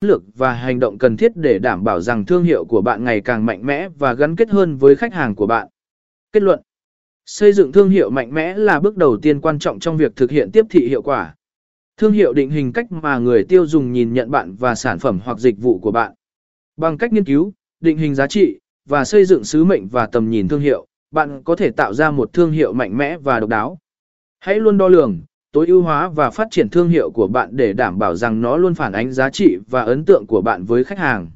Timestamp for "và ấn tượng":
29.70-30.26